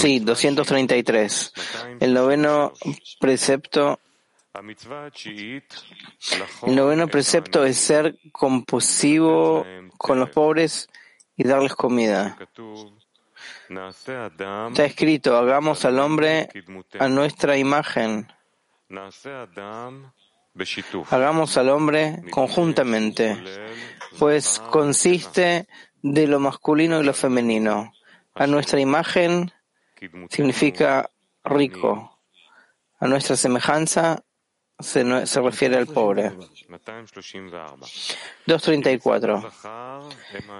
[0.00, 1.52] Sí, 233.
[2.00, 2.72] El noveno
[3.20, 4.00] precepto
[6.66, 9.64] el noveno precepto es ser compasivo
[9.96, 10.88] con los pobres
[11.36, 12.36] y darles comida.
[13.68, 16.48] Está escrito, hagamos al hombre
[16.98, 18.26] a nuestra imagen.
[21.10, 23.38] Hagamos al hombre conjuntamente,
[24.18, 25.68] pues consiste
[26.02, 27.92] de lo masculino y lo femenino.
[28.34, 29.52] A nuestra imagen
[30.28, 31.10] significa
[31.44, 32.18] rico.
[32.98, 34.22] A nuestra semejanza
[34.78, 36.32] se, se refiere al pobre.
[38.46, 39.50] 234.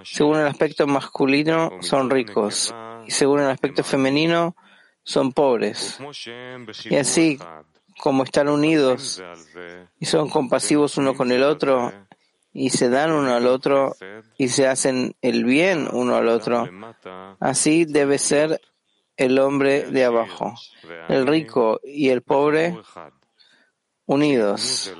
[0.04, 2.74] Según el aspecto masculino son ricos
[3.06, 4.56] y según el aspecto femenino
[5.02, 5.98] son pobres.
[6.84, 7.38] Y así
[8.00, 9.22] como están unidos
[9.98, 11.92] y son compasivos uno con el otro
[12.52, 13.94] y se dan uno al otro
[14.38, 16.68] y se hacen el bien uno al otro,
[17.38, 18.60] así debe ser
[19.20, 20.54] el hombre de abajo,
[21.10, 22.74] el rico y el pobre
[24.06, 24.90] unidos,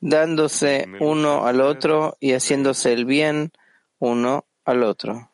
[0.00, 3.52] dándose uno al otro y haciéndose el bien
[3.98, 5.30] uno al otro.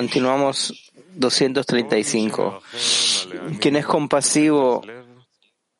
[0.00, 2.62] Continuamos 235.
[3.58, 4.82] Quien es compasivo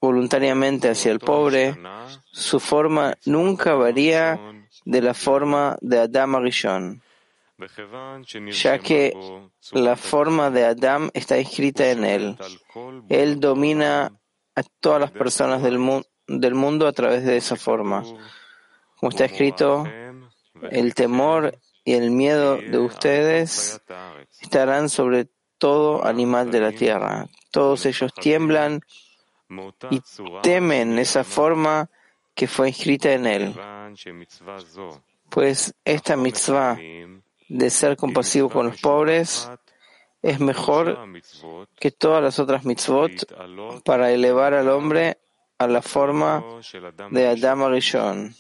[0.01, 1.77] voluntariamente hacia el pobre,
[2.33, 4.41] su forma nunca varía
[4.87, 7.03] de la forma de Adam Arishon
[8.53, 9.15] ya que
[9.73, 12.37] la forma de Adam está escrita en él.
[13.09, 14.13] Él domina
[14.55, 15.79] a todas las personas del,
[16.27, 18.03] del mundo a través de esa forma.
[18.97, 19.85] Como está escrito,
[20.71, 23.81] el temor y el miedo de ustedes
[24.41, 27.27] estarán sobre todo animal de la tierra.
[27.51, 28.81] Todos ellos tiemblan
[29.91, 30.01] y
[30.43, 31.89] temen esa forma
[32.35, 33.55] que fue escrita en él.
[35.31, 36.79] Pues esta mitzvah
[37.49, 39.49] de ser compasivo con los pobres
[40.23, 40.99] es mejor
[41.79, 45.19] que todas las otras mitzvot para elevar al hombre
[45.59, 46.45] a la forma
[47.11, 48.35] de Adam Arishon.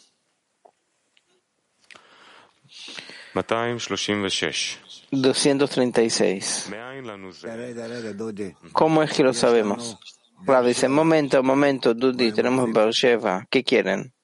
[5.10, 6.70] 236.
[8.72, 9.98] ¿Cómo es que lo sabemos?
[10.44, 13.46] Rav dice, momento, momento, Dudi, tenemos Beersheba.
[13.50, 14.15] ¿Qué quieren?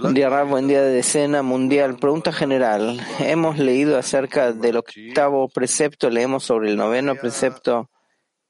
[0.00, 1.96] Buen día, buen día de decena mundial.
[1.96, 3.00] Pregunta general.
[3.20, 7.88] Hemos leído acerca del octavo precepto, leemos sobre el noveno precepto.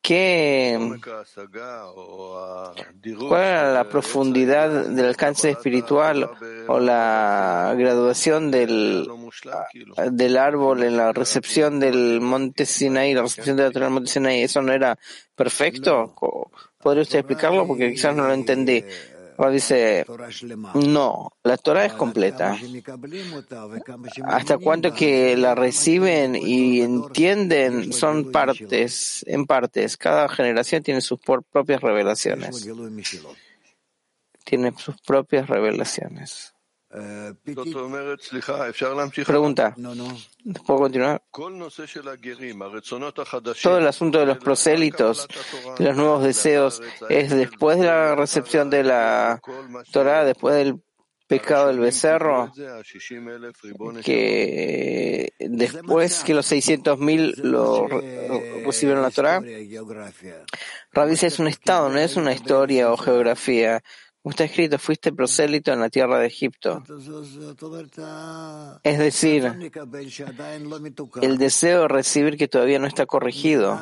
[0.02, 0.76] ¿Qué,
[3.28, 6.28] ¿Cuál era la profundidad del alcance espiritual
[6.66, 9.08] o la graduación del,
[10.10, 14.10] del árbol en la recepción del monte Sinai, la recepción de la Torah del monte
[14.10, 14.42] Sinai?
[14.42, 14.98] ¿Eso no era
[15.36, 16.16] perfecto?
[16.82, 17.66] ¿Podría usted explicarlo?
[17.66, 18.84] Porque quizás no lo entendí.
[19.38, 20.04] Ahora dice,
[20.74, 22.56] no, la Torah es completa.
[24.24, 29.96] Hasta cuanto que la reciben y entienden son partes, en partes.
[29.96, 32.68] Cada generación tiene sus propias revelaciones.
[34.44, 36.51] Tiene sus propias revelaciones.
[39.26, 39.74] Pregunta.
[40.66, 41.22] ¿Puedo continuar?
[43.62, 45.26] Todo el asunto de los prosélitos,
[45.78, 49.40] de los nuevos deseos, es después de la recepción de la
[49.90, 50.82] Torah, después del
[51.26, 52.52] pecado del becerro,
[54.04, 57.88] que después que los 600.000 lo
[58.66, 59.40] recibieron la Torah.
[60.92, 63.82] Rabbi es un estado, no es una historia o geografía.
[64.24, 66.82] Está escrito, fuiste prosélito en la tierra de Egipto.
[68.84, 69.72] Es decir,
[71.20, 73.78] el deseo de recibir que todavía no está corregido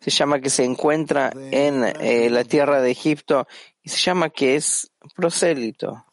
[0.00, 3.46] se llama que se encuentra en eh, la tierra de Egipto
[3.82, 6.04] y se llama que es prosélito.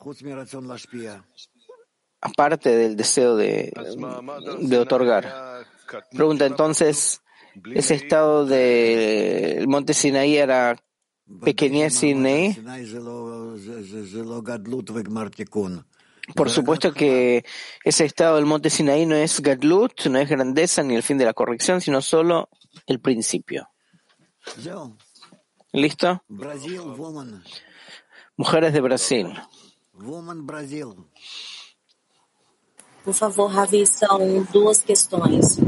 [2.22, 3.72] Aparte del deseo de,
[4.62, 5.66] de otorgar.
[6.12, 7.22] Pregunta entonces,
[7.74, 10.76] ¿ese estado del monte Sinaí era
[11.42, 12.58] pequeñez Sinaí?
[16.36, 17.44] Por supuesto que
[17.84, 21.26] ese estado del monte Sinaí no es Gadlut, no es grandeza ni el fin de
[21.26, 22.50] la corrección, sino solo
[22.88, 23.70] el principio.
[25.74, 26.24] ¿Listo?
[28.38, 29.34] Mujeres de Brasil.
[33.04, 35.60] Por favor, Ravi, son dos questões.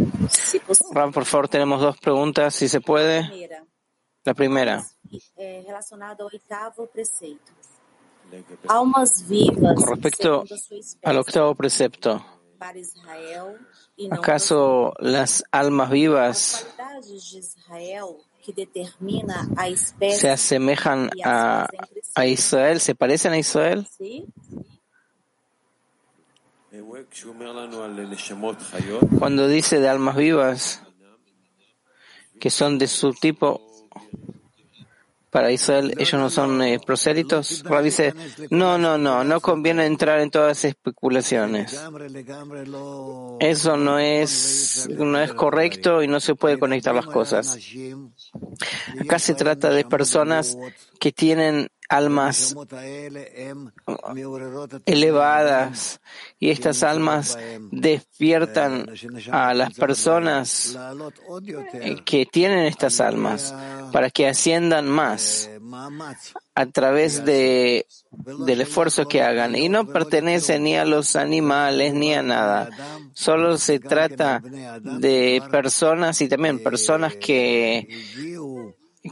[0.94, 3.50] Ram, por favor, tenemos dos preguntas, si se puede.
[4.24, 4.86] La primera.
[5.38, 7.54] Relacionada ao oitavo preceito.
[8.68, 9.76] Almas vivas.
[9.76, 10.44] Con respecto
[11.04, 12.26] al octavo precepto.
[12.58, 13.60] Para Israel,
[14.12, 16.66] ¿Acaso las almas vivas
[20.10, 21.68] se asemejan a,
[22.16, 23.88] a Israel, se parecen a Israel.
[29.20, 30.82] Cuando dice de almas vivas
[32.40, 33.62] que son de su tipo,
[35.36, 37.62] para Israel ellos no son eh, prosélitos?
[37.84, 38.14] dice,
[38.52, 41.78] no, no, no, no conviene entrar en todas las especulaciones.
[43.42, 47.60] Eso no es, no es correcto y no se puede conectar las cosas.
[48.98, 50.58] Acá se trata de personas
[51.02, 52.56] que tienen almas
[54.86, 56.02] elevadas
[56.40, 57.38] y estas almas
[57.72, 58.90] despiertan
[59.32, 60.78] a las personas
[62.06, 63.54] que tienen estas almas
[63.92, 65.50] para que asciendan más
[66.56, 72.14] a través de, del esfuerzo que hagan y no pertenece ni a los animales ni
[72.14, 72.70] a nada.
[73.14, 74.42] Solo se trata
[74.82, 77.88] de personas y también personas que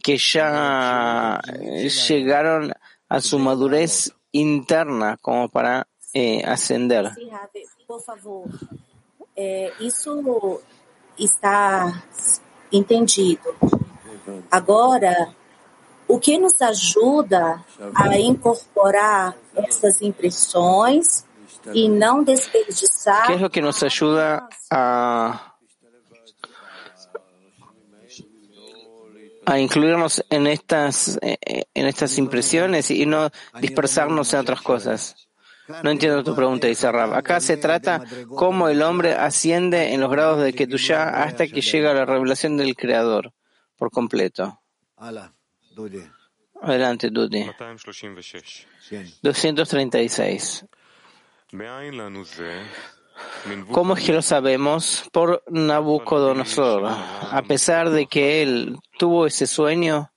[0.02, 1.40] que ya
[2.08, 2.74] llegaron
[3.10, 7.12] a su madurez interna como para eh, ascender.
[7.88, 8.48] por favor.
[9.80, 10.62] isso
[11.18, 12.04] está
[12.72, 13.56] entendido.
[14.50, 15.36] Agora,
[16.08, 17.64] o que nos ajuda
[17.96, 21.26] a incorporar essas impressões
[21.74, 23.28] e não desperdiçar.
[23.28, 25.53] ¿Qué es lo que nos ayuda a
[29.46, 31.38] a incluirnos en estas, eh,
[31.74, 33.30] en estas impresiones y no
[33.60, 35.28] dispersarnos en otras cosas.
[35.84, 37.14] No entiendo tu pregunta, dice Rab.
[37.14, 41.92] Acá se trata cómo el hombre asciende en los grados de Ketushá hasta que llega
[41.92, 43.34] a la revelación del Creador
[43.78, 44.60] por completo.
[46.62, 47.46] Adelante, Dudi.
[49.22, 50.66] 236.
[53.72, 55.10] ¿Cómo es que lo sabemos?
[55.12, 56.86] Por Nabucodonosor.
[56.86, 60.12] A pesar de que él tuvo ese sueño,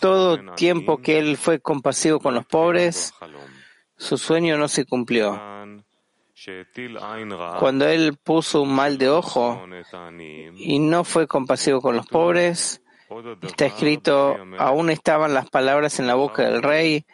[0.00, 3.14] todo tiempo que él fue compasivo con los pobres,
[3.96, 5.40] su sueño no se cumplió.
[7.58, 9.66] Cuando él puso un mal de ojo
[10.54, 12.82] y no fue compasivo con los pobres,
[13.42, 17.06] está escrito, aún estaban las palabras en la boca del rey,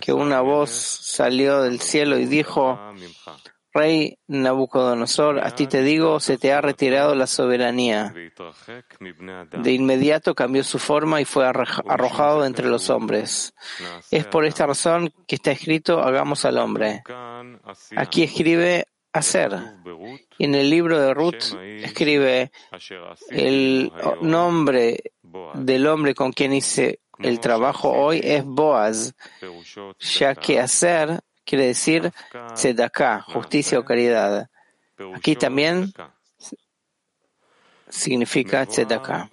[0.00, 2.78] que una voz salió del cielo y dijo,
[3.76, 8.14] Rey Nabucodonosor, a ti te digo, se te ha retirado la soberanía.
[9.52, 13.54] De inmediato cambió su forma y fue arrojado entre los hombres.
[14.10, 17.02] Es por esta razón que está escrito, hagamos al hombre.
[17.96, 19.52] Aquí escribe hacer.
[20.38, 22.50] Y en el libro de Ruth escribe
[23.30, 23.92] el
[24.22, 25.12] nombre
[25.54, 29.14] del hombre con quien hice el trabajo hoy es Boaz,
[29.98, 32.12] ya que hacer quiere decir
[32.54, 34.50] tzedakah, justicia o caridad.
[35.14, 35.92] Aquí también
[37.88, 39.30] significa tzedakah.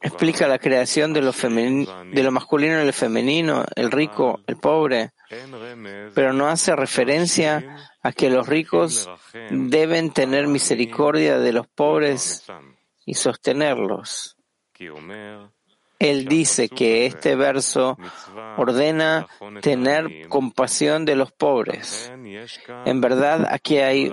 [0.00, 5.12] Explica la creación de lo, de lo masculino y lo femenino, el rico, el pobre,
[6.14, 9.08] pero no hace referencia a que los ricos
[9.50, 12.44] deben tener misericordia de los pobres
[13.06, 14.36] y sostenerlos.
[16.02, 17.96] Él dice que este verso
[18.56, 19.28] ordena
[19.60, 22.12] tener compasión de los pobres.
[22.84, 24.12] En verdad, aquí hay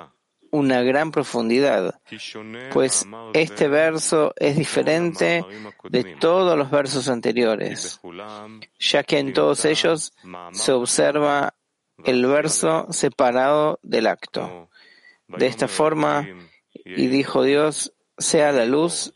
[0.52, 2.00] una gran profundidad,
[2.72, 5.44] pues este verso es diferente
[5.90, 8.00] de todos los versos anteriores,
[8.80, 10.14] ya que en todos ellos
[10.52, 11.56] se observa
[12.06, 14.70] el verso separado del acto.
[15.28, 16.28] De esta forma,
[16.86, 19.16] y dijo Dios, sea la luz,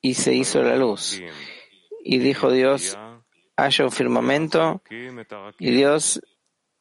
[0.00, 1.22] y se hizo la luz.
[2.04, 2.98] Y dijo Dios,
[3.56, 4.82] haya un firmamento,
[5.58, 6.20] y Dios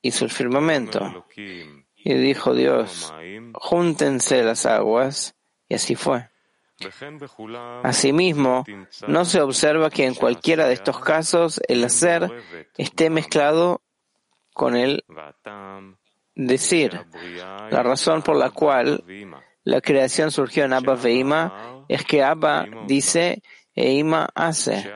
[0.02, 1.26] hizo el firmamento.
[1.36, 3.14] Y dijo Dios,
[3.54, 5.36] júntense las aguas,
[5.70, 6.30] y así fue.
[7.84, 8.66] Asimismo,
[9.08, 12.32] no se observa que en cualquiera de estos casos el hacer
[12.78, 13.82] esté mezclado
[14.54, 15.04] con el
[16.36, 17.00] decir.
[17.70, 19.04] La razón por la cual
[19.64, 23.42] la creación surgió en Abba Veima es que Abba dice
[23.76, 24.92] e Ima hace.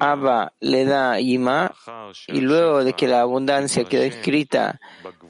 [0.00, 1.74] Abba le da Ima
[2.28, 4.80] y luego de que la abundancia quedó escrita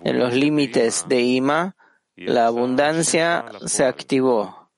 [0.04, 1.76] en los límites de Ima,
[2.16, 4.70] la abundancia se activó.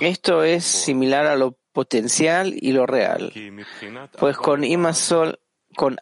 [0.00, 3.32] Esto es similar a lo potencial y lo real,
[4.18, 5.38] pues con Ima sol,
[5.74, 5.98] con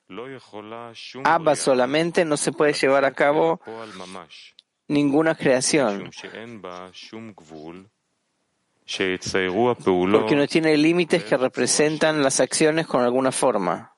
[1.25, 3.61] Abba solamente no se puede llevar a cabo
[4.91, 6.11] ninguna creación,
[10.13, 13.95] porque no tiene límites que representan las acciones con alguna forma.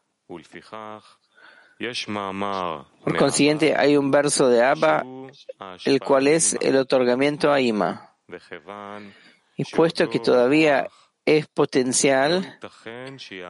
[3.05, 5.03] Por consiguiente, hay un verso de Abba,
[5.85, 8.15] el cual es el otorgamiento a Ima.
[9.57, 10.89] Y puesto que todavía
[11.25, 12.59] es potencial,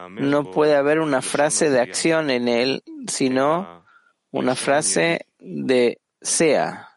[0.09, 3.83] no puede haber una frase de acción en él, sino
[4.31, 6.92] una frase de sea.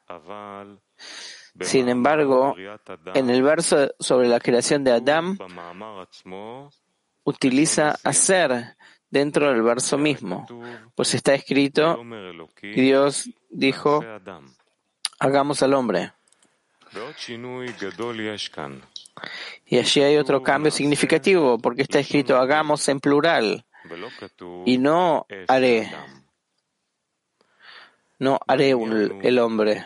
[1.60, 2.54] Sin embargo,
[3.14, 5.38] en el verso sobre la creación de Adán,
[7.24, 8.76] utiliza hacer
[9.10, 10.46] dentro del verso mismo,
[10.94, 11.98] pues está escrito,
[12.62, 14.04] Dios dijo,
[15.18, 16.12] hagamos al hombre.
[19.64, 23.64] Y allí hay otro cambio significativo, porque está escrito hagamos en plural
[24.64, 25.90] y no haré.
[28.18, 28.70] No haré
[29.22, 29.84] el hombre.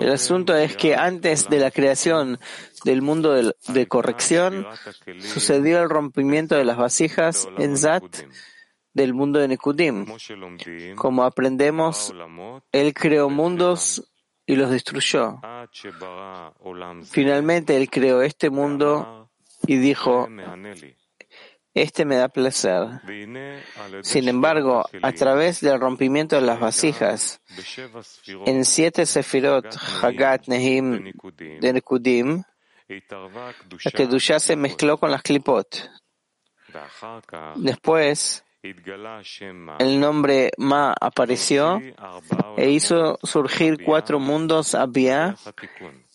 [0.00, 2.38] El asunto es que antes de la creación
[2.84, 4.66] del mundo de, corrección,
[5.20, 8.04] sucedió el rompimiento de las vasijas en Zat
[8.92, 10.06] del mundo de Nekudim.
[10.96, 12.14] Como aprendemos,
[12.72, 14.10] Él creó mundos
[14.46, 15.40] y los destruyó.
[17.04, 19.30] Finalmente Él creó este mundo
[19.66, 20.28] y dijo,
[21.74, 23.00] este me da placer.
[24.02, 27.40] Sin embargo, a través del rompimiento de las vasijas,
[28.46, 31.12] en siete sefirot Hagat Nehim
[31.60, 32.42] de Nekudim,
[32.88, 35.90] la Kedushá se mezcló con las Klipot.
[37.56, 38.44] Después,
[39.78, 41.80] el nombre Ma apareció
[42.56, 45.36] e hizo surgir cuatro mundos Abia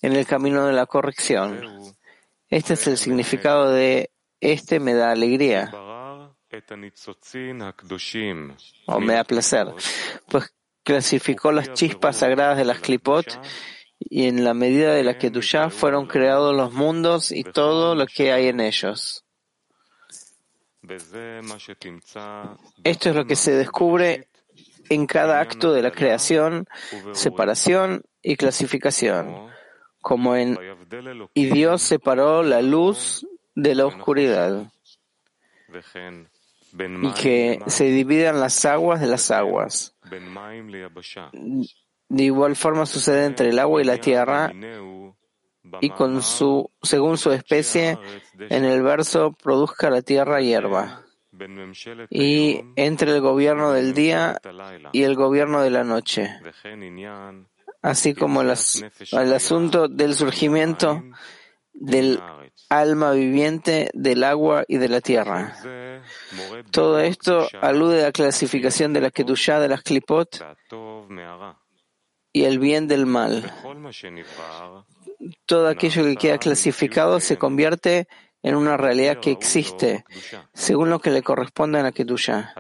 [0.01, 1.61] en el camino de la corrección.
[2.49, 5.71] Este es el significado de este me da alegría.
[8.85, 9.67] O me da placer,
[10.27, 10.53] pues
[10.83, 13.39] clasificó las chispas sagradas de las Klipot
[13.99, 18.05] y en la medida de la que ya fueron creados los mundos y todo lo
[18.05, 19.25] que hay en ellos.
[22.83, 24.29] Esto es lo que se descubre
[24.89, 26.65] en cada acto de la creación,
[27.11, 29.49] separación y clasificación,
[30.01, 30.57] como en
[31.33, 33.25] y Dios separó la luz
[33.57, 34.71] de la oscuridad
[37.01, 39.95] y que se dividan las aguas de las aguas.
[42.09, 44.53] De igual forma sucede entre el agua y la tierra
[45.81, 47.97] y con su, según su especie,
[48.37, 51.03] en el verso produzca la tierra hierba.
[52.11, 54.39] Y entre el gobierno del día
[54.91, 56.29] y el gobierno de la noche,
[57.81, 58.53] así como el,
[59.11, 61.03] el asunto del surgimiento
[61.79, 62.21] del
[62.69, 65.55] alma viviente del agua y de la tierra.
[66.71, 70.43] Todo esto alude a la clasificación de la Kedushá de las Klipot
[72.33, 73.51] y el bien del mal
[75.45, 78.07] todo aquello que queda clasificado se convierte
[78.43, 80.05] en una realidad que existe,
[80.53, 82.53] según lo que le corresponde a la Kedusha.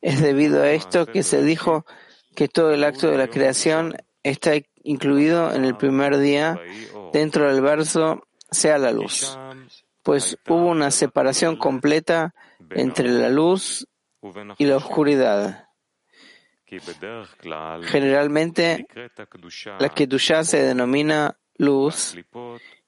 [0.00, 1.84] Es debido a esto que se dijo
[2.34, 4.52] que todo el acto de la creación está
[4.84, 6.60] incluido en el primer día
[7.18, 9.38] dentro del verso sea la luz,
[10.02, 12.34] pues hubo una separación completa
[12.70, 13.86] entre la luz
[14.58, 15.68] y la oscuridad.
[17.82, 18.86] Generalmente,
[19.78, 22.16] la Kedusha se denomina luz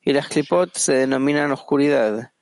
[0.02, 2.32] y las Klipot se denominan oscuridad,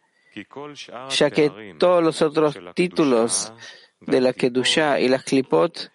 [1.10, 3.52] ya que todos los otros títulos
[4.00, 5.92] de la Kedusha y las Klipot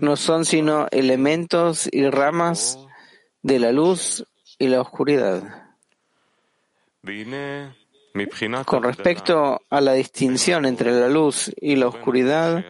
[0.00, 2.78] no son sino elementos y ramas
[3.42, 4.24] de la luz
[4.58, 5.74] y la oscuridad.
[8.64, 12.64] Con respecto a la distinción entre la luz y la oscuridad,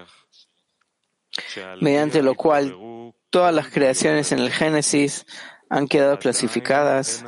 [1.81, 2.77] mediante lo cual
[3.31, 5.27] todas las creaciones en el Génesis
[5.69, 7.25] han quedado clasificadas.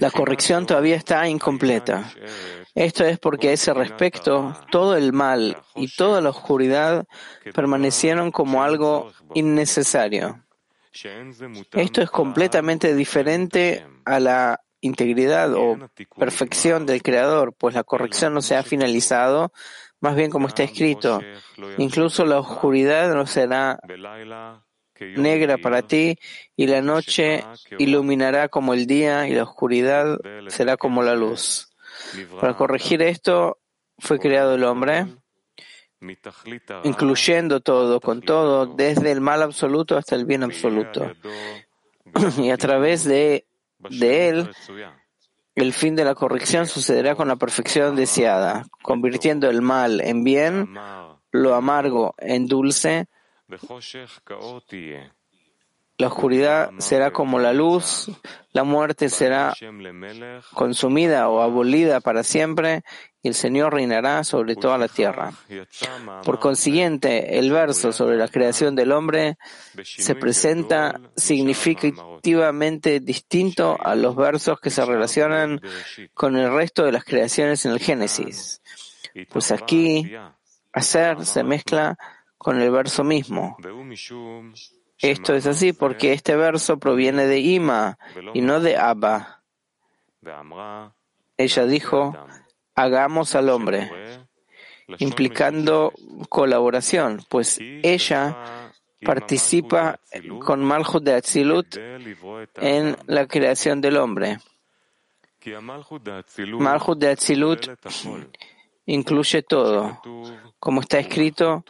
[0.00, 2.10] La corrección todavía está incompleta.
[2.74, 7.06] Esto es porque a ese respecto todo el mal y toda la oscuridad
[7.54, 10.44] permanecieron como algo innecesario.
[11.72, 15.76] Esto es completamente diferente a la integridad o
[16.16, 19.52] perfección del Creador, pues la corrección no se ha finalizado,
[20.00, 21.20] más bien como está escrito,
[21.78, 23.78] incluso la oscuridad no será
[25.00, 26.18] negra para ti
[26.56, 27.44] y la noche
[27.78, 31.70] iluminará como el día y la oscuridad será como la luz.
[32.40, 33.58] Para corregir esto
[33.98, 35.06] fue creado el hombre,
[36.84, 41.12] incluyendo todo, con todo, desde el mal absoluto hasta el bien absoluto.
[42.38, 43.44] Y a través de,
[43.90, 44.50] de él
[45.54, 50.74] el fin de la corrección sucederá con la perfección deseada, convirtiendo el mal en bien,
[51.32, 53.08] lo amargo en dulce
[55.98, 58.08] la oscuridad será como la luz,
[58.52, 59.52] la muerte será
[60.54, 62.84] consumida o abolida para siempre
[63.20, 65.32] y el Señor reinará sobre toda la tierra.
[66.24, 69.38] Por consiguiente, el verso sobre la creación del hombre
[69.82, 75.60] se presenta significativamente distinto a los versos que se relacionan
[76.14, 78.62] con el resto de las creaciones en el Génesis.
[79.30, 80.12] Pues aquí,
[80.72, 81.98] hacer se mezcla
[82.38, 83.56] con el verso mismo.
[85.00, 87.98] Esto es así porque este verso proviene de Ima
[88.34, 89.42] y no de Abba.
[91.36, 92.16] Ella dijo,
[92.74, 93.90] hagamos al hombre,
[94.98, 95.92] implicando
[96.28, 98.72] colaboración, pues ella
[99.04, 100.00] participa
[100.40, 101.76] con Malchut de Atzilut
[102.56, 104.38] en la creación del hombre.
[106.58, 107.68] Malchut de Atzilut
[108.88, 110.00] incluye todo,
[110.58, 111.62] como está escrito,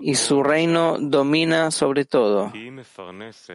[0.00, 2.52] y su reino domina sobre todo.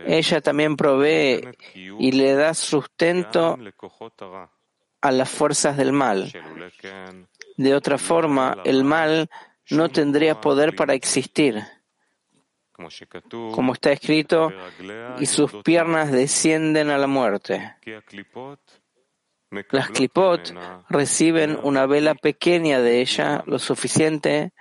[0.05, 1.41] Ella también provee
[1.75, 3.57] y le da sustento
[5.01, 6.31] a las fuerzas del mal.
[7.57, 9.29] De otra forma, el mal
[9.69, 11.61] no tendría poder para existir.
[13.51, 14.49] Como está escrito,
[15.19, 17.75] y sus piernas descienden a la muerte.
[19.71, 20.53] Las clipot
[20.89, 24.51] reciben una vela pequeña de ella, lo suficiente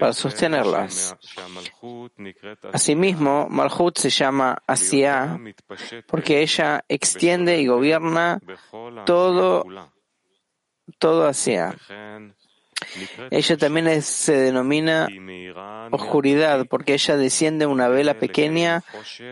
[0.00, 1.16] para sostenerlas.
[2.72, 5.38] Asimismo, Malhut se llama Asia
[6.08, 8.40] porque ella extiende y gobierna
[9.04, 9.64] todo,
[10.98, 11.76] todo Asia.
[13.30, 15.08] Ella también se denomina
[15.92, 18.82] oscuridad porque ella desciende una vela pequeña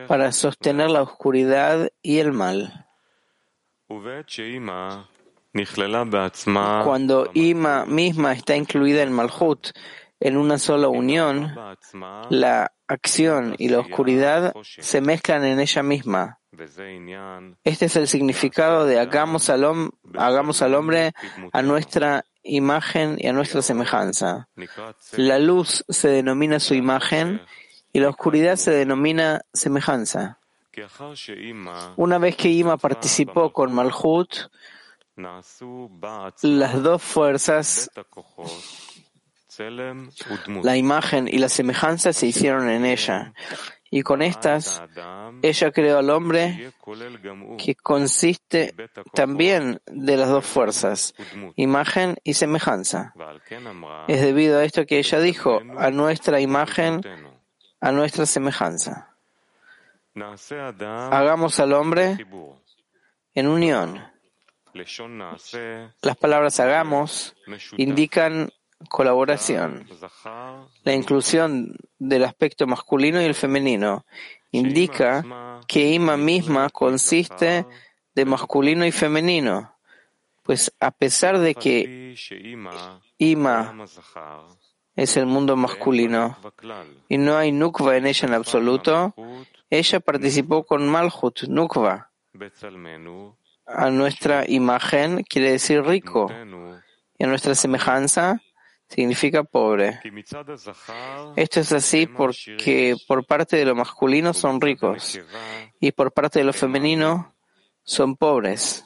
[0.07, 2.84] para sostener la oscuridad y el mal.
[6.85, 9.69] Cuando Ima misma está incluida en Malhut,
[10.21, 11.55] en una sola unión,
[12.31, 16.38] la acción y la oscuridad se mezclan en ella misma.
[17.64, 21.12] Este es el significado de hagamos al, hagamos al hombre
[21.53, 24.49] a nuestra imagen y a nuestra semejanza.
[25.17, 27.41] La luz se denomina su imagen
[27.93, 30.38] y la oscuridad se denomina semejanza.
[31.97, 34.50] Una vez que Ima participó con Malhut,
[35.16, 37.90] las dos fuerzas,
[40.62, 43.33] la imagen y la semejanza se hicieron en ella.
[43.90, 44.83] Y con estas,
[45.42, 46.72] ella creó al hombre
[47.59, 48.75] que consiste
[49.12, 51.14] también de las dos fuerzas,
[51.55, 53.14] imagen y semejanza.
[54.09, 57.03] Es debido a esto que ella dijo, a nuestra imagen,
[57.81, 59.13] a nuestra semejanza.
[60.16, 62.16] Hagamos al hombre
[63.35, 64.00] en unión.
[66.03, 67.35] Las palabras hagamos
[67.77, 68.50] indican
[68.88, 69.87] colaboración.
[70.85, 74.05] La inclusión del aspecto masculino y el femenino
[74.53, 77.66] indica que Ima misma consiste
[78.14, 79.77] de masculino y femenino,
[80.42, 82.14] pues a pesar de que
[83.18, 83.74] Ima
[84.96, 86.37] es el mundo masculino.
[87.09, 89.14] Y no hay Nukva en ella en absoluto,
[89.70, 92.11] ella participó con Malhut, Nukva.
[93.66, 96.30] A nuestra imagen quiere decir rico.
[97.18, 98.40] Y a nuestra semejanza
[98.88, 100.00] significa pobre.
[101.37, 105.20] Esto es así porque por parte de lo masculino son ricos.
[105.80, 107.35] Y por parte de lo femenino
[107.85, 108.85] son pobres,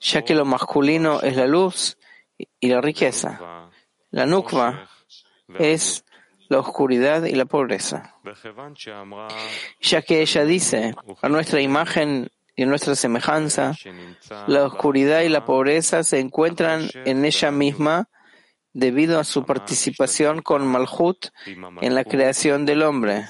[0.00, 1.98] ya que lo masculino es la luz
[2.38, 3.68] y la riqueza.
[4.10, 4.88] La nukva
[5.58, 6.04] es
[6.48, 8.16] la oscuridad y la pobreza.
[9.80, 13.74] Ya que ella dice, a nuestra imagen y nuestra semejanza,
[14.46, 18.08] la oscuridad y la pobreza se encuentran en ella misma
[18.72, 21.28] debido a su participación con Malhut
[21.80, 23.26] en la creación del hombre.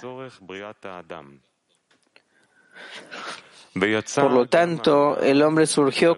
[4.15, 6.17] Por lo tanto, el hombre surgió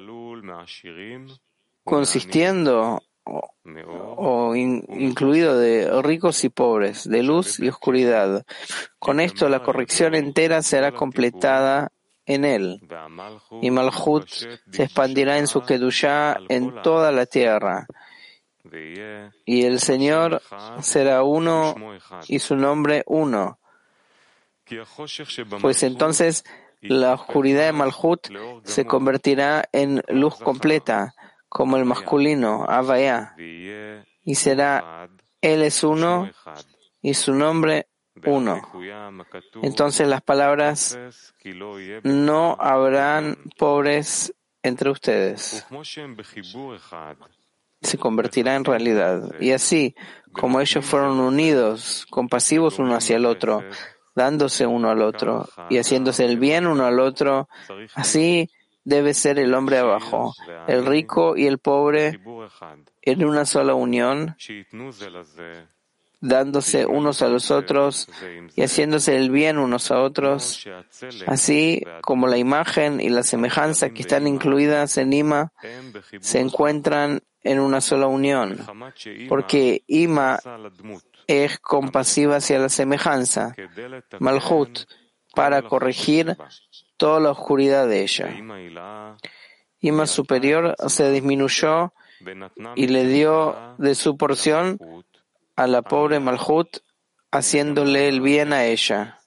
[1.85, 3.03] consistiendo
[4.55, 8.45] incluido de ricos y pobres, de luz y oscuridad.
[8.99, 11.93] Con esto la corrección entera será completada
[12.27, 12.81] en él,
[13.61, 17.87] y Malhut se expandirá en su Kedushá en toda la tierra.
[19.45, 20.41] Y el Señor
[20.81, 21.75] será uno
[22.29, 23.59] y su nombre uno.
[25.61, 26.45] Pues entonces
[26.81, 28.29] la oscuridad de Malhut
[28.65, 31.15] se convertirá en luz completa
[31.49, 33.35] como el masculino, Avaya,
[34.25, 35.09] y será
[35.41, 36.31] Él es uno
[37.01, 37.89] y su nombre
[38.25, 38.61] uno.
[39.63, 40.99] Entonces las palabras
[42.05, 45.67] no habrán pobres entre ustedes.
[47.81, 49.35] Se convertirá en realidad.
[49.41, 49.97] Y así,
[50.33, 53.65] como ellos fueron unidos, compasivos uno hacia el otro,
[54.15, 57.49] dándose uno al otro y haciéndose el bien uno al otro.
[57.95, 58.49] Así
[58.85, 60.35] debe ser el hombre abajo,
[60.67, 62.21] el rico y el pobre
[63.03, 64.37] en una sola unión,
[66.21, 68.09] dándose unos a los otros
[68.55, 70.67] y haciéndose el bien unos a otros,
[71.27, 75.53] así como la imagen y la semejanza que están incluidas en Ima
[76.21, 78.65] se encuentran en una sola unión,
[79.29, 80.39] porque Ima
[81.27, 83.55] es compasiva hacia la semejanza,
[84.21, 84.87] Malhut,
[85.35, 86.37] para corregir
[87.03, 88.29] toda la oscuridad de ella.
[89.81, 91.93] Ima superior se disminuyó
[92.77, 94.79] y le dio de su porción
[95.57, 96.79] a la pobre Malhut,
[97.33, 99.19] haciéndole el bien a ella.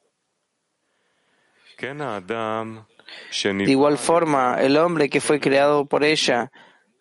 [3.43, 6.53] De igual forma, el hombre que fue creado por ella,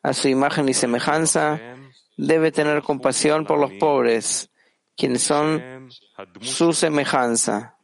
[0.03, 1.61] a su imagen y semejanza,
[2.17, 4.51] debe tener compasión por los pobres,
[4.97, 5.89] quienes son
[6.41, 7.77] su semejanza.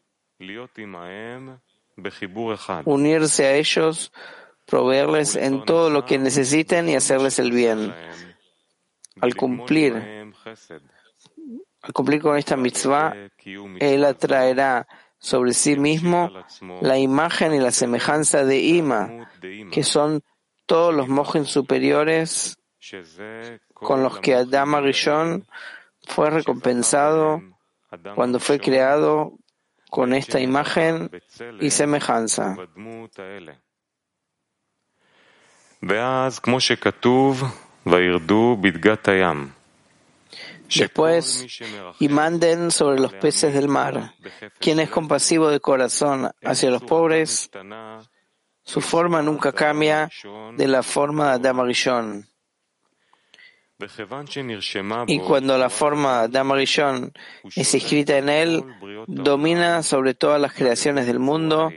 [2.84, 4.12] Unirse a ellos,
[4.66, 7.94] proveerles en todo lo que necesiten y hacerles el bien.
[9.20, 9.94] Al cumplir,
[11.82, 13.14] al cumplir con esta mitzvah,
[13.80, 14.86] él atraerá
[15.18, 16.30] sobre sí mismo
[16.80, 19.30] la imagen y la semejanza de Ima,
[19.70, 20.22] que son
[20.66, 22.58] todos los mojen superiores
[23.74, 25.46] con los que Adam Arishon
[26.06, 27.42] fue recompensado
[28.14, 29.34] cuando fue creado
[29.90, 31.10] con esta imagen
[31.60, 32.56] y semejanza.
[40.72, 41.46] Después,
[41.98, 44.14] y manden sobre los peces del mar,
[44.60, 47.50] quien es compasivo de corazón hacia los pobres,
[48.62, 50.08] su forma nunca cambia
[50.56, 52.29] de la forma de Adam Arishon.
[55.06, 57.12] Y cuando la forma de Amarillón
[57.54, 58.64] es escrita en él,
[59.06, 61.70] domina sobre todas las creaciones del mundo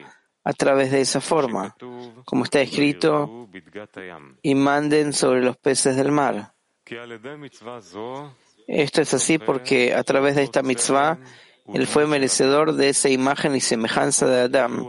[0.43, 1.75] a través de esa forma,
[2.25, 3.49] como está escrito,
[4.41, 6.53] y manden sobre los peces del mar.
[8.67, 11.19] Esto es así porque a través de esta mitzvah,
[11.71, 14.87] él fue merecedor de esa imagen y semejanza de Adam.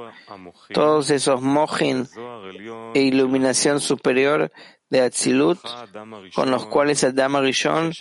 [0.72, 2.08] Todos esos mojin
[2.94, 4.50] e iluminación superior
[4.90, 5.60] de Atzilut,
[6.34, 7.92] con los cuales Adam Rishon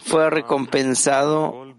[0.00, 1.74] fue recompensado,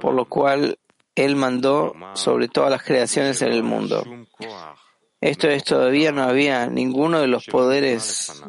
[0.00, 0.78] por lo cual
[1.14, 4.04] él mandó sobre todas las creaciones en el mundo.
[5.20, 8.42] Esto es, todavía no había ninguno de los poderes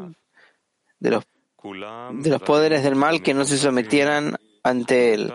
[0.99, 1.23] de los,
[1.63, 4.37] de los poderes del mal que no se sometieran
[4.69, 5.33] ante él.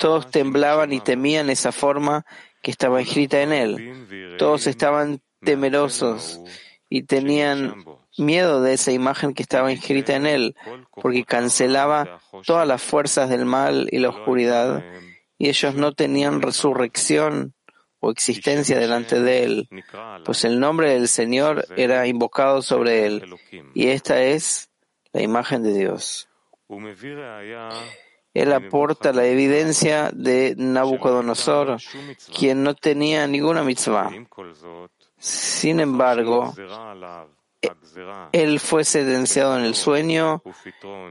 [0.00, 2.24] Todos temblaban y temían esa forma
[2.62, 4.36] que estaba escrita en él.
[4.38, 6.40] Todos estaban temerosos
[6.88, 7.84] y tenían
[8.18, 10.56] miedo de esa imagen que estaba inscrita en él,
[10.94, 14.84] porque cancelaba todas las fuerzas del mal y la oscuridad,
[15.38, 17.54] y ellos no tenían resurrección
[18.00, 19.68] o existencia delante de él,
[20.24, 23.34] pues el nombre del Señor era invocado sobre él,
[23.74, 24.70] y esta es
[25.12, 26.28] la imagen de Dios.
[28.34, 31.78] Él aporta la evidencia de Nabucodonosor,
[32.36, 34.10] quien no tenía ninguna mitzvah.
[35.18, 36.54] Sin embargo,
[38.32, 40.42] él fue sentenciado en el sueño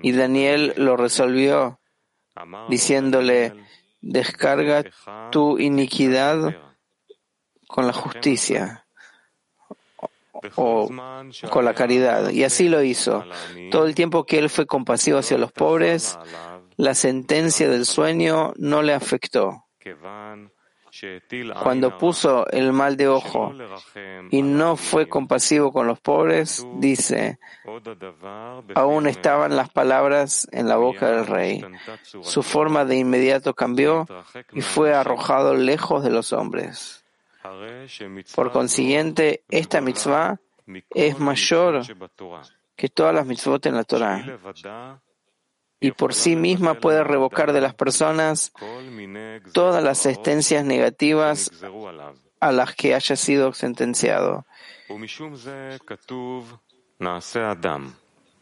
[0.01, 1.79] y Daniel lo resolvió
[2.69, 3.53] diciéndole,
[4.01, 4.83] descarga
[5.31, 6.55] tu iniquidad
[7.67, 8.85] con la justicia
[10.55, 10.89] o
[11.49, 12.29] con la caridad.
[12.29, 13.25] Y así lo hizo.
[13.71, 16.17] Todo el tiempo que él fue compasivo hacia los pobres,
[16.77, 19.65] la sentencia del sueño no le afectó.
[21.61, 23.53] Cuando puso el mal de ojo
[24.31, 27.39] y no fue compasivo con los pobres, dice,
[28.73, 31.63] aún estaban las palabras en la boca del rey.
[32.21, 34.07] Su forma de inmediato cambió
[34.53, 37.03] y fue arrojado lejos de los hombres.
[38.35, 40.39] Por consiguiente, esta mitzvah
[40.89, 41.81] es mayor
[42.75, 44.99] que todas las mitzvot en la Torah
[45.79, 48.51] y por sí misma puede revocar de las personas
[49.53, 51.51] todas las sentencias negativas
[52.39, 54.45] a las que haya sido sentenciado.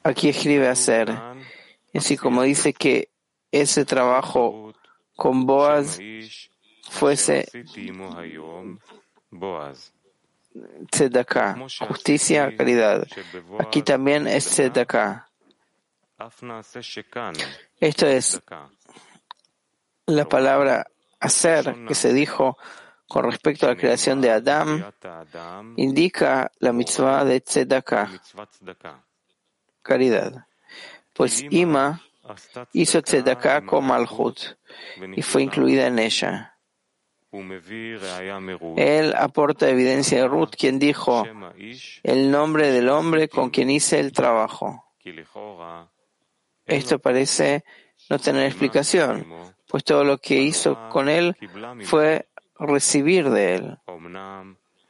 [0.03, 1.13] Aquí escribe hacer,
[1.93, 3.09] así como dice que
[3.51, 4.73] ese trabajo
[5.15, 5.99] con Boaz
[6.89, 7.47] fuese
[10.91, 13.07] tzedakah, justicia, caridad.
[13.59, 15.27] Aquí también es tzedakah.
[17.79, 18.41] Esto es
[20.07, 20.87] la palabra
[21.19, 22.57] hacer que se dijo
[23.07, 24.91] con respecto a la creación de Adam,
[25.75, 28.09] indica la mitzvah de tzedakah,
[29.81, 30.47] caridad.
[31.13, 32.01] Pues Ima
[32.73, 34.57] hizo tzedakah con Malhut.
[35.15, 36.57] Y fue incluida en ella.
[38.77, 41.25] Él aporta evidencia de Ruth, quien dijo
[42.03, 44.85] el nombre del hombre con quien hice el trabajo.
[46.65, 47.63] Esto parece
[48.09, 49.27] no tener explicación,
[49.67, 51.35] pues todo lo que hizo con él
[51.83, 53.77] fue recibir de él.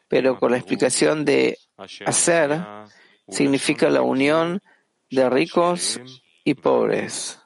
[0.07, 1.57] Pero con la explicación de
[2.05, 2.61] hacer
[3.27, 4.61] significa la unión
[5.09, 5.99] de ricos
[6.43, 7.39] y pobres.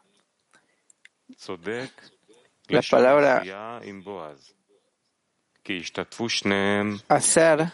[2.67, 3.81] La palabra
[7.07, 7.71] hacer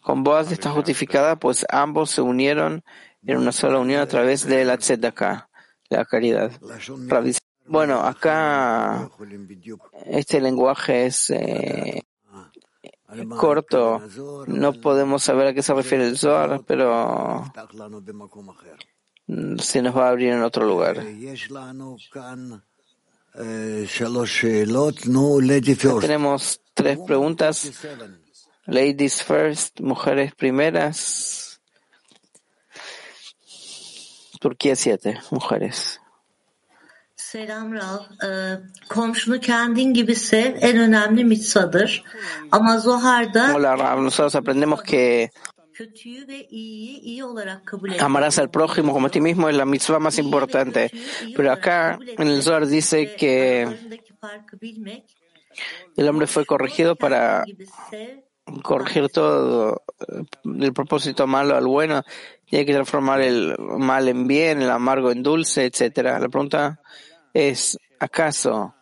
[0.00, 2.84] con Boaz está justificada, pues ambos se unieron
[3.26, 5.48] en una sola unión a través de la tzedakah,
[5.88, 6.50] la caridad.
[7.66, 9.10] Bueno, acá
[10.06, 12.02] este lenguaje es eh,
[13.38, 14.02] corto,
[14.46, 17.44] no podemos saber a qué se refiere el Zohar, pero
[19.58, 21.02] se nos va a abrir en otro lugar.
[26.00, 27.72] Tenemos tres preguntas.
[28.66, 31.53] Ladies first, mujeres primeras.
[34.44, 36.00] Turquía siete, mujeres.
[37.16, 38.00] Selam Rav.
[38.24, 42.04] Ee, komşunu kendin gibi sev en önemli mitzvadır.
[42.50, 45.30] Ama Zohar'da Hola Rav, nosotros aprendemos que
[45.72, 49.64] kötüyü ve iyiyi iyi olarak kabul amarás al prójimo como a ti mismo es la
[49.64, 50.90] mitzvah más importante.
[51.36, 53.66] Pero acá en el Zohar dice que
[55.96, 57.44] el hombre fue corregido para
[58.62, 62.02] corregir todo eh, del propósito malo al bueno
[62.46, 66.18] y hay que transformar el mal en bien, el amargo en dulce, etcétera.
[66.18, 66.80] La pregunta
[67.32, 68.74] es, ¿acaso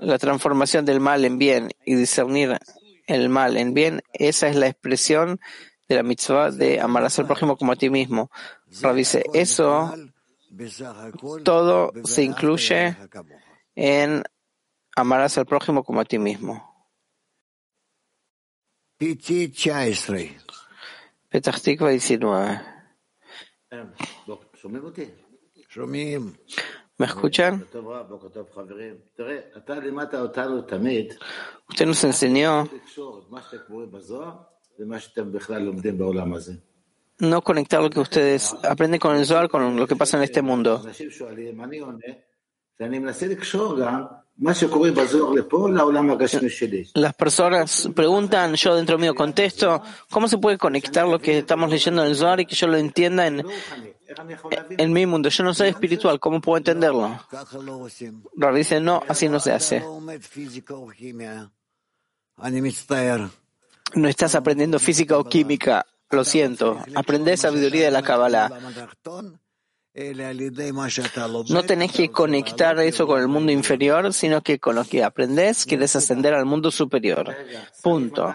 [0.00, 2.58] la transformación del mal en bien y discernir
[3.06, 5.40] el mal en bien, esa es la expresión
[5.88, 8.30] de la mitzvah de amarás al prójimo como a ti mismo?
[8.82, 9.94] Rav dice, eso
[11.44, 12.96] todo se incluye
[13.74, 14.22] en
[14.96, 16.69] amarás al prójimo como a ti mismo.
[21.30, 22.60] Petah Tikva 19.
[26.98, 27.66] ¿Me escuchan?
[31.66, 32.68] Usted nos enseñó
[37.20, 40.42] no conectar lo que ustedes aprenden con el Zohar con lo que pasa en este
[40.42, 40.82] mundo.
[46.94, 52.02] Las personas preguntan, yo dentro mío contesto, ¿cómo se puede conectar lo que estamos leyendo
[52.02, 53.44] en el Zohar y que yo lo entienda en,
[54.78, 55.28] en mi mundo?
[55.28, 57.20] Yo no soy espiritual, ¿cómo puedo entenderlo?
[58.34, 59.84] Rav dice, no, así no se hace.
[63.94, 66.82] No estás aprendiendo física o química, lo siento.
[66.94, 68.50] Aprendés sabiduría de la Kabbalah.
[71.52, 75.64] No tenés que conectar eso con el mundo inferior, sino que con lo que aprendés
[75.66, 77.34] quieres ascender al mundo superior.
[77.82, 78.32] Punto.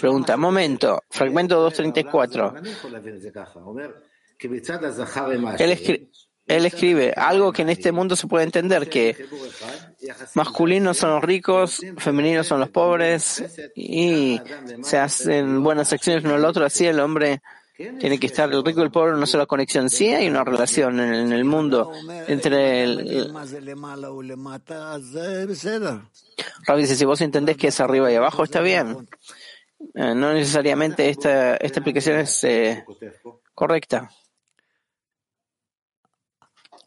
[0.00, 2.54] Pregunta, momento, fragmento 234.
[5.58, 6.08] Él, escri-
[6.46, 9.16] él escribe algo que en este mundo se puede entender, que
[10.34, 14.40] masculinos son los ricos, femeninos son los pobres, y
[14.82, 17.42] se hacen buenas acciones uno al otro, así el hombre
[17.78, 19.88] tiene que estar el rico y el pobre en una sola conexión.
[19.88, 21.92] Sí hay una relación en, el mundo
[22.26, 23.32] entre el...
[26.66, 29.08] Rav dice, si vos entendés que es arriba y abajo, está bien.
[29.94, 32.84] Eh, no necesariamente esta, esta explicación es eh,
[33.54, 34.10] correcta.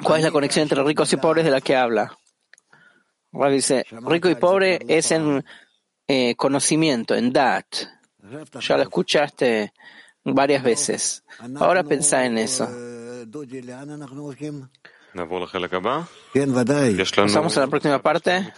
[0.03, 2.17] ¿Cuál es la conexión entre ricos y pobres de la que habla?
[3.31, 5.45] Rav dice, rico y pobre es en
[6.05, 7.65] eh, conocimiento, en dat.
[8.59, 9.71] Ya lo escuchaste
[10.23, 11.23] varias veces.
[11.59, 12.67] Ahora pensá en eso.
[17.15, 18.53] Pasamos a la próxima parte,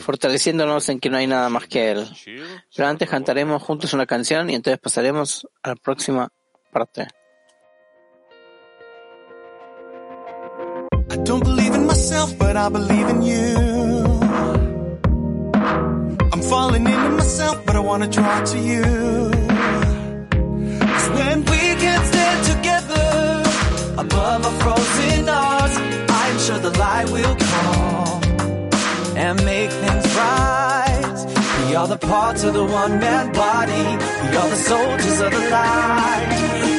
[0.00, 2.08] fortaleciéndonos en que no hay nada más que Él.
[2.74, 6.28] Pero antes cantaremos juntos una canción y entonces pasaremos a la próxima
[6.72, 7.08] parte.
[11.10, 13.81] I don't believe in myself, but I believe in you.
[16.52, 18.84] Falling into myself, but I wanna draw to you.
[20.82, 23.08] 'Cause when we can stand together
[24.04, 25.76] above our frozen hearts,
[26.22, 28.20] I'm sure the light will come
[29.24, 31.16] and make things right.
[31.60, 33.86] We are the parts of the one man body.
[34.22, 36.28] We are the soldiers of the light.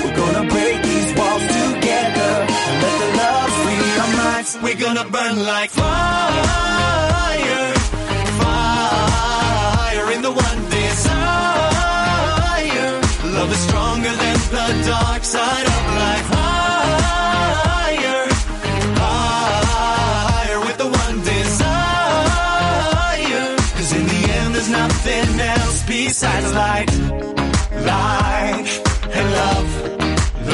[0.03, 2.33] We're gonna break these walls together
[2.67, 4.51] and let the love free our minds.
[4.63, 7.02] We're gonna burn like fire,
[10.13, 11.81] in the one desire.
[13.37, 16.27] Love is stronger than the dark side of life.
[16.39, 18.21] Higher,
[19.01, 21.85] higher with the one desire.
[23.97, 26.91] In the end, there's nothing else besides light,
[27.91, 28.69] light,
[29.17, 29.69] and love,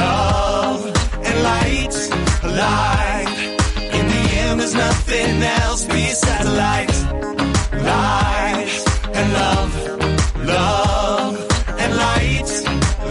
[0.03, 0.81] love,
[1.27, 1.95] and light,
[2.61, 3.35] light.
[3.97, 6.93] In the end, there's nothing else besides light,
[7.83, 8.78] light
[9.19, 9.71] and love,
[10.45, 11.35] love
[11.83, 12.49] and light,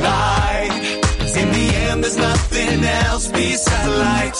[0.09, 0.85] light.
[1.41, 4.39] in the end, there's nothing else besides light.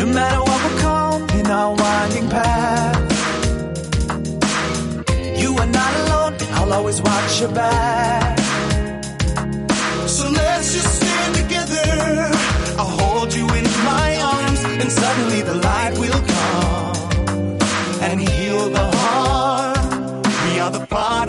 [0.00, 2.98] No matter what will come in our winding path,
[5.40, 6.34] you are not alone.
[6.58, 8.38] I'll always watch your back.
[10.16, 11.86] So let's just stand together.
[12.80, 16.61] I'll hold you in my arms, and suddenly the light will come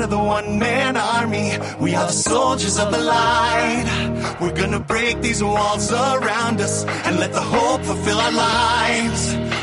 [0.03, 1.57] of the one man army.
[1.79, 3.85] We are the soldiers of the light.
[4.41, 9.21] We're gonna break these walls around us and let the hope fulfill our lives.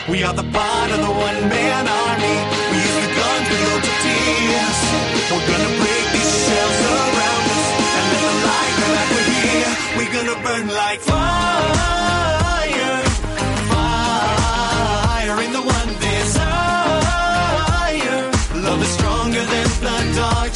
[0.09, 2.37] We are the part of the one man army.
[2.73, 4.81] We use the guns, we go to tears.
[5.31, 9.09] We're gonna break these shells around us and let the light come back.
[9.45, 9.73] Here.
[9.97, 12.10] We're gonna burn like fire,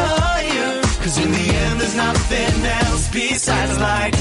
[1.04, 4.15] Cause in the end, there's nothing else besides light.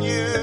[0.00, 0.41] you.